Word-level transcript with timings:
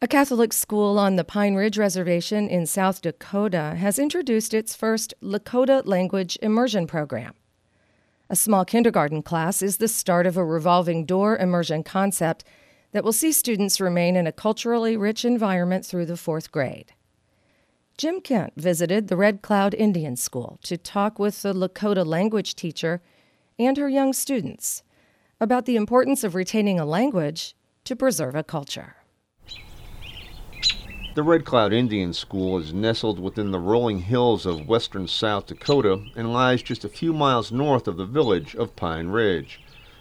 A 0.00 0.06
Catholic 0.06 0.52
school 0.52 0.96
on 0.96 1.16
the 1.16 1.24
Pine 1.24 1.56
Ridge 1.56 1.76
Reservation 1.76 2.48
in 2.48 2.66
South 2.66 3.02
Dakota 3.02 3.74
has 3.76 3.98
introduced 3.98 4.54
its 4.54 4.76
first 4.76 5.12
Lakota 5.20 5.84
language 5.84 6.38
immersion 6.40 6.86
program. 6.86 7.34
A 8.30 8.36
small 8.36 8.64
kindergarten 8.64 9.24
class 9.24 9.60
is 9.60 9.78
the 9.78 9.88
start 9.88 10.24
of 10.24 10.36
a 10.36 10.44
revolving 10.44 11.04
door 11.04 11.36
immersion 11.36 11.82
concept 11.82 12.44
that 12.92 13.02
will 13.02 13.12
see 13.12 13.32
students 13.32 13.80
remain 13.80 14.14
in 14.14 14.24
a 14.24 14.30
culturally 14.30 14.96
rich 14.96 15.24
environment 15.24 15.84
through 15.84 16.06
the 16.06 16.16
fourth 16.16 16.52
grade. 16.52 16.92
Jim 17.96 18.20
Kent 18.20 18.52
visited 18.56 19.08
the 19.08 19.16
Red 19.16 19.42
Cloud 19.42 19.74
Indian 19.74 20.14
School 20.14 20.60
to 20.62 20.76
talk 20.76 21.18
with 21.18 21.42
the 21.42 21.52
Lakota 21.52 22.06
language 22.06 22.54
teacher 22.54 23.02
and 23.58 23.76
her 23.76 23.88
young 23.88 24.12
students 24.12 24.84
about 25.40 25.64
the 25.64 25.74
importance 25.74 26.22
of 26.22 26.36
retaining 26.36 26.78
a 26.78 26.86
language 26.86 27.56
to 27.82 27.96
preserve 27.96 28.36
a 28.36 28.44
culture. 28.44 28.97
The 31.18 31.24
Red 31.24 31.44
Cloud 31.44 31.72
Indian 31.72 32.12
School 32.12 32.58
is 32.58 32.72
nestled 32.72 33.18
within 33.18 33.50
the 33.50 33.58
rolling 33.58 34.02
hills 34.02 34.46
of 34.46 34.68
western 34.68 35.08
South 35.08 35.46
Dakota 35.46 36.00
and 36.14 36.32
lies 36.32 36.62
just 36.62 36.84
a 36.84 36.88
few 36.88 37.12
miles 37.12 37.50
north 37.50 37.88
of 37.88 37.96
the 37.96 38.04
village 38.04 38.54
of 38.54 38.76
Pine 38.76 39.08
Ridge. 39.08 39.60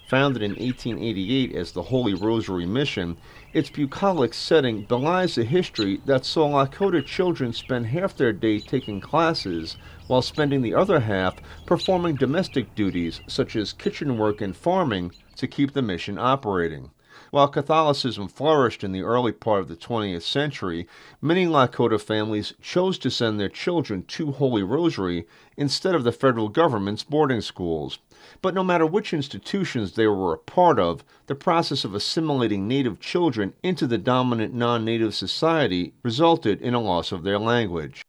Founded 0.09 0.43
in 0.43 0.51
1888 0.51 1.55
as 1.55 1.71
the 1.71 1.81
Holy 1.81 2.13
Rosary 2.13 2.67
Mission, 2.67 3.17
its 3.51 3.71
bucolic 3.71 4.31
setting 4.35 4.83
belies 4.83 5.33
the 5.33 5.43
history 5.43 5.99
that 6.05 6.23
saw 6.23 6.49
Lakota 6.49 7.03
children 7.03 7.51
spend 7.51 7.87
half 7.87 8.15
their 8.15 8.31
day 8.31 8.59
taking 8.59 9.01
classes 9.01 9.75
while 10.05 10.21
spending 10.21 10.61
the 10.61 10.75
other 10.75 10.99
half 10.99 11.37
performing 11.65 12.13
domestic 12.13 12.75
duties 12.75 13.21
such 13.25 13.55
as 13.55 13.73
kitchen 13.73 14.19
work 14.19 14.39
and 14.39 14.55
farming 14.55 15.11
to 15.35 15.47
keep 15.47 15.73
the 15.73 15.81
mission 15.81 16.19
operating. 16.19 16.91
While 17.31 17.47
Catholicism 17.47 18.27
flourished 18.27 18.83
in 18.83 18.91
the 18.91 19.03
early 19.03 19.31
part 19.31 19.61
of 19.61 19.67
the 19.67 19.75
20th 19.75 20.21
century, 20.21 20.87
many 21.21 21.45
Lakota 21.45 21.99
families 21.99 22.53
chose 22.61 22.97
to 22.99 23.11
send 23.11 23.39
their 23.39 23.49
children 23.49 24.03
to 24.03 24.31
Holy 24.31 24.63
Rosary 24.63 25.27
instead 25.55 25.95
of 25.95 26.03
the 26.03 26.11
federal 26.11 26.49
government's 26.49 27.03
boarding 27.03 27.41
schools. 27.41 27.99
But 28.41 28.53
no 28.53 28.63
matter 28.63 28.85
which 28.85 29.13
institutions 29.13 29.93
they 29.93 30.07
were 30.07 30.33
a 30.33 30.37
part 30.37 30.79
of, 30.79 31.03
the 31.27 31.35
process 31.35 31.83
of 31.83 31.93
assimilating 31.93 32.67
native 32.67 32.99
children 32.99 33.53
into 33.63 33.87
the 33.87 33.97
dominant 33.97 34.53
non 34.53 34.85
native 34.85 35.15
society 35.15 35.93
resulted 36.03 36.61
in 36.61 36.73
a 36.73 36.79
loss 36.79 37.11
of 37.11 37.23
their 37.23 37.39
language. 37.39 38.03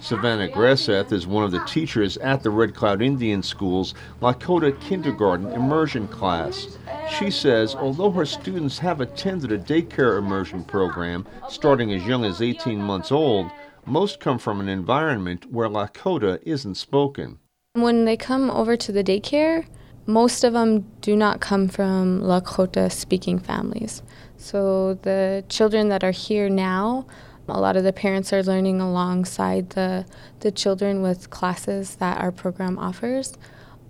Savannah 0.00 0.48
Gresseth 0.48 1.12
is 1.12 1.26
one 1.26 1.44
of 1.44 1.50
the 1.50 1.64
teachers 1.64 2.16
at 2.18 2.42
the 2.42 2.50
Red 2.50 2.74
Cloud 2.74 3.00
Indian 3.00 3.42
School's 3.42 3.94
Lakota 4.20 4.78
Kindergarten 4.80 5.50
Immersion 5.52 6.08
class. 6.08 6.76
She 7.18 7.30
says 7.30 7.74
although 7.74 8.10
her 8.10 8.26
students 8.26 8.78
have 8.78 9.00
attended 9.00 9.52
a 9.52 9.58
daycare 9.58 10.18
immersion 10.18 10.64
program 10.64 11.26
starting 11.48 11.92
as 11.92 12.04
young 12.06 12.24
as 12.24 12.42
18 12.42 12.80
months 12.82 13.12
old, 13.12 13.50
most 13.86 14.20
come 14.20 14.38
from 14.38 14.60
an 14.60 14.68
environment 14.68 15.50
where 15.50 15.68
Lakota 15.68 16.38
isn't 16.42 16.74
spoken. 16.74 17.38
When 17.74 18.04
they 18.04 18.16
come 18.16 18.50
over 18.50 18.76
to 18.76 18.92
the 18.92 19.04
daycare, 19.04 19.66
most 20.06 20.44
of 20.44 20.52
them 20.52 20.80
do 21.00 21.16
not 21.16 21.40
come 21.40 21.68
from 21.68 22.20
Lakota 22.20 22.92
speaking 22.92 23.38
families. 23.38 24.02
So 24.36 24.94
the 24.94 25.44
children 25.48 25.88
that 25.88 26.04
are 26.04 26.10
here 26.10 26.50
now 26.50 27.06
a 27.48 27.60
lot 27.60 27.76
of 27.76 27.84
the 27.84 27.92
parents 27.92 28.32
are 28.32 28.42
learning 28.42 28.80
alongside 28.80 29.70
the, 29.70 30.06
the 30.40 30.50
children 30.50 31.02
with 31.02 31.30
classes 31.30 31.96
that 31.96 32.20
our 32.20 32.32
program 32.32 32.78
offers. 32.78 33.36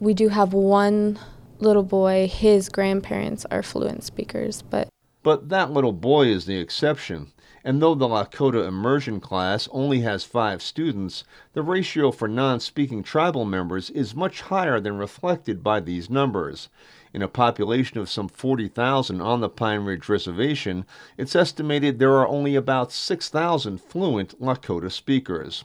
We 0.00 0.14
do 0.14 0.28
have 0.28 0.52
one 0.52 1.18
little 1.60 1.82
boy, 1.82 2.28
his 2.28 2.68
grandparents 2.68 3.46
are 3.50 3.62
fluent 3.62 4.04
speakers, 4.04 4.62
but 4.62 4.88
but 5.24 5.48
that 5.48 5.70
little 5.70 5.94
boy 5.94 6.26
is 6.26 6.44
the 6.44 6.58
exception. 6.58 7.32
And 7.64 7.80
though 7.80 7.94
the 7.94 8.06
Lakota 8.06 8.68
immersion 8.68 9.20
class 9.20 9.70
only 9.72 10.00
has 10.00 10.22
five 10.22 10.60
students, 10.60 11.24
the 11.54 11.62
ratio 11.62 12.10
for 12.10 12.28
non 12.28 12.60
speaking 12.60 13.02
tribal 13.02 13.46
members 13.46 13.88
is 13.88 14.14
much 14.14 14.42
higher 14.42 14.78
than 14.78 14.98
reflected 14.98 15.64
by 15.64 15.80
these 15.80 16.10
numbers. 16.10 16.68
In 17.14 17.22
a 17.22 17.28
population 17.28 17.96
of 17.96 18.10
some 18.10 18.28
40,000 18.28 19.22
on 19.22 19.40
the 19.40 19.48
Pine 19.48 19.86
Ridge 19.86 20.10
Reservation, 20.10 20.84
it's 21.16 21.34
estimated 21.34 21.98
there 21.98 22.18
are 22.18 22.28
only 22.28 22.54
about 22.54 22.92
6,000 22.92 23.80
fluent 23.80 24.38
Lakota 24.38 24.92
speakers. 24.92 25.64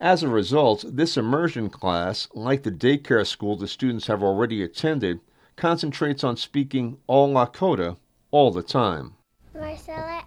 As 0.00 0.22
a 0.22 0.28
result, 0.28 0.84
this 0.86 1.16
immersion 1.16 1.70
class, 1.70 2.28
like 2.34 2.62
the 2.62 2.70
daycare 2.70 3.26
school 3.26 3.56
the 3.56 3.68
students 3.68 4.06
have 4.06 4.22
already 4.22 4.62
attended, 4.62 5.20
concentrates 5.56 6.22
on 6.22 6.36
speaking 6.36 6.98
all 7.06 7.32
Lakota 7.32 7.96
all 8.30 8.50
the 8.50 8.62
time. 8.62 9.14
Marcella 9.54 10.18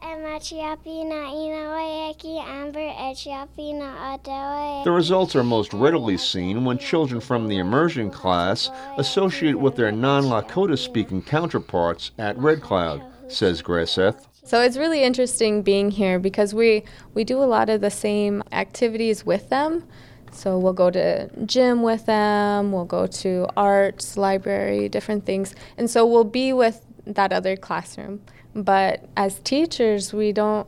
the 4.84 4.92
results 4.92 5.36
are 5.36 5.44
most 5.44 5.74
readily 5.74 6.18
seen 6.18 6.66
when 6.66 6.78
children 6.78 7.22
from 7.22 7.48
the 7.48 7.58
immersion 7.58 8.10
class 8.10 8.70
associate 8.98 9.58
with 9.60 9.76
their 9.76 9.92
non 9.92 10.24
Lakota 10.24 10.78
speaking 10.78 11.22
counterparts 11.22 12.12
at 12.18 12.38
Red 12.38 12.62
Cloud, 12.62 13.04
says 13.28 13.62
Gresseth. 13.62 14.28
So 14.44 14.62
it's 14.62 14.78
really 14.78 15.04
interesting 15.04 15.62
being 15.62 15.92
here 15.92 16.20
because 16.20 16.54
we, 16.54 16.84
we 17.14 17.24
do 17.24 17.42
a 17.42 17.46
lot 17.46 17.70
of 17.70 17.82
the 17.82 17.92
same 17.92 18.44
activities 18.52 19.26
with 19.26 19.50
them. 19.50 19.88
So 20.32 20.58
we'll 20.58 20.74
go 20.74 20.90
to 20.90 21.30
gym 21.46 21.84
with 21.84 22.06
them, 22.06 22.72
we'll 22.72 22.86
go 22.86 23.06
to 23.08 23.48
arts, 23.58 24.18
library, 24.18 24.90
different 24.90 25.26
things. 25.26 25.56
And 25.78 25.90
so 25.90 26.06
we'll 26.06 26.24
be 26.24 26.54
with 26.54 26.86
that 27.16 27.34
other 27.34 27.56
classroom. 27.56 28.22
But 28.54 29.06
as 29.16 29.40
teachers, 29.40 30.14
we 30.14 30.32
don't 30.32 30.68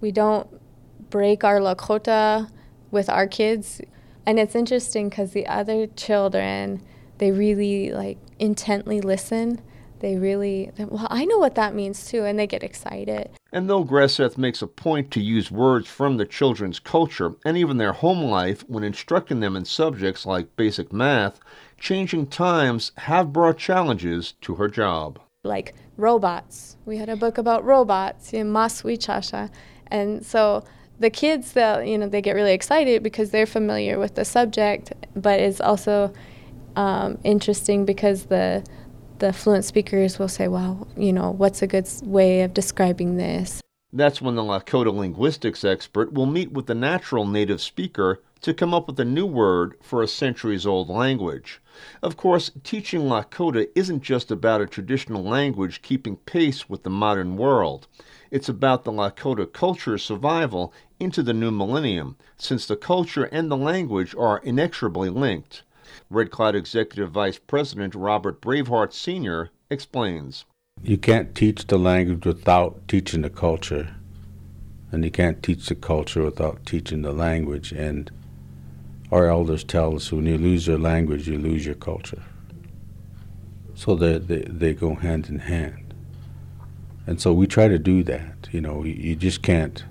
we 0.00 0.10
don't 0.10 0.48
break 1.10 1.44
our 1.44 1.60
Lakota 1.60 2.50
with 2.90 3.08
our 3.08 3.26
kids. 3.26 3.80
And 4.26 4.38
it's 4.38 4.54
interesting 4.54 5.08
because 5.08 5.32
the 5.32 5.46
other 5.46 5.86
children, 5.88 6.82
they 7.18 7.30
really 7.30 7.92
like 7.92 8.18
intently 8.38 9.00
listen. 9.00 9.60
They 10.00 10.16
really, 10.16 10.72
well, 10.78 11.06
I 11.10 11.24
know 11.24 11.38
what 11.38 11.54
that 11.54 11.76
means 11.76 12.06
too, 12.06 12.24
and 12.24 12.36
they 12.36 12.48
get 12.48 12.64
excited. 12.64 13.30
And 13.52 13.70
though 13.70 13.84
Gresseth 13.84 14.36
makes 14.36 14.60
a 14.60 14.66
point 14.66 15.12
to 15.12 15.20
use 15.20 15.52
words 15.52 15.86
from 15.86 16.16
the 16.16 16.26
children's 16.26 16.80
culture 16.80 17.34
and 17.44 17.56
even 17.56 17.76
their 17.76 17.92
home 17.92 18.22
life 18.22 18.64
when 18.68 18.82
instructing 18.82 19.38
them 19.38 19.54
in 19.54 19.64
subjects 19.64 20.26
like 20.26 20.56
basic 20.56 20.92
math, 20.92 21.38
changing 21.78 22.26
times 22.26 22.90
have 22.96 23.32
brought 23.32 23.58
challenges 23.58 24.32
to 24.40 24.56
her 24.56 24.68
job 24.68 25.20
like 25.44 25.74
robots. 25.96 26.76
We 26.86 26.98
had 26.98 27.08
a 27.08 27.16
book 27.16 27.36
about 27.36 27.64
robots 27.64 28.32
in 28.32 28.52
Maswichasha. 28.52 29.50
And 29.88 30.24
so 30.24 30.62
the 31.00 31.10
kids 31.10 31.56
you 31.56 31.98
know 31.98 32.08
they 32.08 32.22
get 32.22 32.36
really 32.36 32.52
excited 32.52 33.02
because 33.02 33.30
they're 33.30 33.46
familiar 33.46 33.98
with 33.98 34.14
the 34.14 34.24
subject, 34.24 34.92
but 35.16 35.40
it's 35.40 35.60
also 35.60 36.12
um, 36.76 37.18
interesting 37.24 37.84
because 37.84 38.26
the 38.26 38.64
the 39.18 39.32
fluent 39.32 39.64
speakers 39.64 40.18
will 40.18 40.28
say, 40.28 40.46
"Well, 40.46 40.86
you 40.96 41.12
know, 41.12 41.32
what's 41.32 41.60
a 41.60 41.66
good 41.66 41.88
way 42.02 42.42
of 42.42 42.54
describing 42.54 43.16
this?" 43.16 43.60
That's 43.92 44.22
when 44.22 44.36
the 44.36 44.42
Lakota 44.42 44.94
linguistics 44.94 45.64
expert 45.64 46.12
will 46.12 46.26
meet 46.26 46.52
with 46.52 46.66
the 46.66 46.74
natural 46.74 47.26
native 47.26 47.60
speaker 47.60 48.22
to 48.42 48.52
come 48.52 48.74
up 48.74 48.88
with 48.88 49.00
a 49.00 49.04
new 49.04 49.24
word 49.24 49.74
for 49.80 50.02
a 50.02 50.08
centuries 50.08 50.66
old 50.66 50.88
language. 50.88 51.60
Of 52.02 52.16
course, 52.16 52.50
teaching 52.64 53.02
Lakota 53.02 53.68
isn't 53.74 54.02
just 54.02 54.30
about 54.30 54.60
a 54.60 54.66
traditional 54.66 55.22
language 55.22 55.80
keeping 55.80 56.16
pace 56.16 56.68
with 56.68 56.82
the 56.82 56.90
modern 56.90 57.36
world. 57.36 57.86
It's 58.30 58.48
about 58.48 58.84
the 58.84 58.92
Lakota 58.92 59.50
culture's 59.50 60.02
survival 60.02 60.72
into 60.98 61.22
the 61.22 61.32
new 61.32 61.50
millennium, 61.50 62.16
since 62.36 62.66
the 62.66 62.76
culture 62.76 63.24
and 63.24 63.50
the 63.50 63.56
language 63.56 64.14
are 64.14 64.38
inexorably 64.38 65.08
linked. 65.08 65.62
Red 66.10 66.30
Cloud 66.30 66.56
Executive 66.56 67.10
Vice 67.10 67.38
President 67.38 67.94
Robert 67.94 68.40
Brave 68.40 68.68
Heart 68.68 68.92
Sr. 68.92 69.50
explains. 69.70 70.44
You 70.82 70.98
can't 70.98 71.34
teach 71.34 71.66
the 71.66 71.78
language 71.78 72.26
without 72.26 72.88
teaching 72.88 73.22
the 73.22 73.30
culture, 73.30 73.94
and 74.90 75.04
you 75.04 75.10
can't 75.10 75.42
teach 75.42 75.66
the 75.66 75.74
culture 75.74 76.22
without 76.22 76.66
teaching 76.66 77.02
the 77.02 77.12
language. 77.12 77.72
And 77.72 78.10
our 79.12 79.28
elders 79.28 79.62
tell 79.62 79.94
us 79.94 80.10
when 80.10 80.24
you 80.24 80.38
lose 80.38 80.66
your 80.66 80.78
language, 80.78 81.28
you 81.28 81.38
lose 81.38 81.66
your 81.66 81.74
culture. 81.74 82.22
So 83.74 83.94
they, 83.94 84.18
they, 84.18 84.44
they 84.48 84.72
go 84.72 84.94
hand 84.94 85.28
in 85.28 85.38
hand. 85.38 85.92
And 87.06 87.20
so 87.20 87.32
we 87.32 87.46
try 87.46 87.68
to 87.68 87.78
do 87.78 88.02
that. 88.04 88.48
You 88.52 88.62
know, 88.62 88.84
you, 88.84 88.94
you 88.94 89.14
just 89.14 89.42
can't 89.42 89.84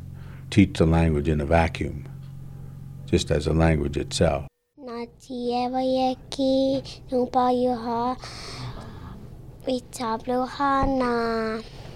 teach 0.49 0.79
the 0.79 0.87
language 0.87 1.27
in 1.27 1.39
a 1.39 1.45
vacuum, 1.45 2.07
just 3.05 3.29
as 3.29 3.45
a 3.45 3.53
language 3.53 3.95
itself. 3.95 4.47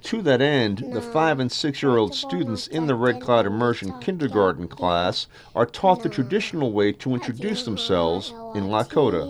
To 0.06 0.22
that 0.22 0.40
end, 0.40 0.84
the 0.92 1.02
five 1.02 1.40
and 1.40 1.50
six 1.50 1.82
year 1.82 1.96
old 1.96 2.14
students 2.14 2.68
in 2.68 2.86
the 2.86 2.94
Red 2.94 3.20
Cloud 3.20 3.44
Immersion 3.44 3.92
kindergarten 3.98 4.68
class 4.68 5.26
are 5.52 5.66
taught 5.66 6.04
the 6.04 6.08
traditional 6.08 6.70
way 6.70 6.92
to 6.92 7.14
introduce 7.14 7.64
themselves 7.64 8.30
in 8.54 8.68
Lakota. 8.68 9.26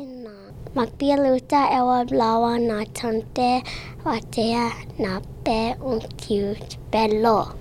Magpialuta 0.74 1.72
ewa 1.72 2.04
blawa 2.04 2.60
na 2.60 2.84
tante 2.92 3.64
watea 4.04 4.70
na 4.98 5.20
be 5.44 5.74
uncute 5.80 6.76
bello. 6.90 7.56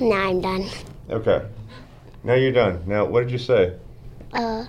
Now 0.00 0.28
I'm 0.28 0.40
done. 0.40 0.66
Okay. 1.10 1.42
Now 2.22 2.34
you're 2.34 2.52
done. 2.52 2.80
Now, 2.86 3.06
what 3.06 3.22
did 3.22 3.32
you 3.32 3.38
say? 3.38 3.74
Uh, 4.32 4.66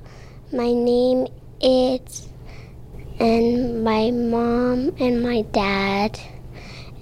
my 0.51 0.73
name 0.73 1.27
is, 1.61 2.27
and 3.19 3.83
my 3.83 4.09
mom 4.09 4.95
and 4.99 5.21
my 5.21 5.43
dad, 5.43 6.19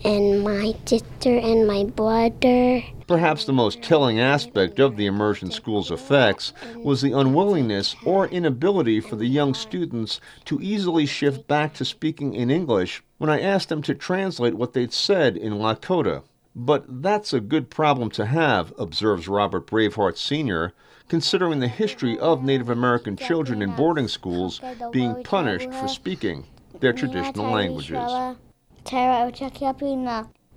and 0.08 0.42
my 0.42 0.74
sister 0.86 1.38
and 1.38 1.68
my 1.68 1.84
brother. 1.84 2.82
Perhaps 3.08 3.44
the 3.44 3.52
most 3.52 3.82
telling 3.82 4.22
aspect 4.22 4.80
of 4.80 4.96
the 4.96 5.06
immersion 5.06 5.52
school's 5.52 5.92
effects 5.92 6.54
was 6.78 7.02
the 7.02 7.12
unwillingness 7.12 7.94
or 8.06 8.28
inability 8.28 9.02
for 9.02 9.18
the 9.18 9.26
young 9.26 9.54
students 9.54 10.22
to 10.46 10.62
easily 10.62 11.06
shift 11.06 11.46
back 11.48 11.74
to 11.74 11.84
speaking 11.84 12.34
in 12.34 12.50
English 12.50 13.04
when 13.18 13.30
I 13.30 13.42
asked 13.42 13.68
them 13.68 13.82
to 13.82 13.94
translate 13.94 14.54
what 14.54 14.72
they'd 14.72 14.94
said 14.94 15.36
in 15.36 15.56
Lakota. 15.56 16.24
But 16.56 17.02
that's 17.04 17.34
a 17.34 17.42
good 17.42 17.70
problem 17.70 18.10
to 18.12 18.26
have, 18.26 18.74
observes 18.80 19.28
Robert 19.28 19.68
Brave 19.68 19.96
Heart 19.96 20.18
Sr., 20.18 20.74
considering 21.10 21.60
the 21.60 21.68
history 21.68 22.18
of 22.18 22.44
Native 22.44 22.70
American 22.70 23.18
children 23.18 23.62
in 23.62 23.76
boarding 23.76 24.08
schools 24.08 24.62
being 24.92 25.22
punished 25.24 25.72
for 25.74 25.90
speaking 25.90 26.46
their 26.80 26.94
traditional 26.94 27.52
languages. 27.52 28.38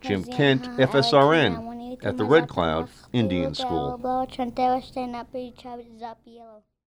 Jim 0.00 0.22
Kent, 0.24 0.62
FSRN, 0.78 1.98
at 2.04 2.16
the 2.16 2.24
Red 2.24 2.48
Cloud 2.48 2.88
Indian 3.12 3.54
School. 3.54 3.98